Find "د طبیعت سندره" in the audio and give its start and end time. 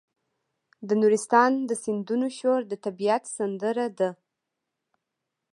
2.67-3.87